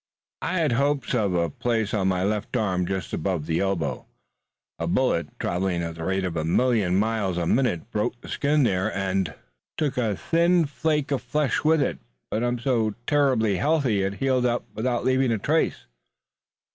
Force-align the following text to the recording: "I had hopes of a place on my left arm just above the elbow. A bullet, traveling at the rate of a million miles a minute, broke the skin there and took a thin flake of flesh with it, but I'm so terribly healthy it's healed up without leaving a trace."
"I 0.41 0.57
had 0.57 0.71
hopes 0.71 1.13
of 1.13 1.35
a 1.35 1.51
place 1.51 1.93
on 1.93 2.07
my 2.07 2.23
left 2.23 2.57
arm 2.57 2.87
just 2.87 3.13
above 3.13 3.45
the 3.45 3.59
elbow. 3.59 4.07
A 4.79 4.87
bullet, 4.87 5.27
traveling 5.39 5.83
at 5.83 5.93
the 5.93 6.03
rate 6.03 6.25
of 6.25 6.35
a 6.35 6.43
million 6.43 6.95
miles 6.95 7.37
a 7.37 7.45
minute, 7.45 7.91
broke 7.91 8.19
the 8.21 8.27
skin 8.27 8.63
there 8.63 8.91
and 8.97 9.35
took 9.77 9.99
a 9.99 10.15
thin 10.17 10.65
flake 10.65 11.11
of 11.11 11.21
flesh 11.21 11.63
with 11.63 11.83
it, 11.83 11.99
but 12.31 12.43
I'm 12.43 12.57
so 12.57 12.95
terribly 13.05 13.57
healthy 13.57 14.01
it's 14.01 14.15
healed 14.15 14.47
up 14.47 14.65
without 14.73 15.05
leaving 15.05 15.31
a 15.31 15.37
trace." 15.37 15.85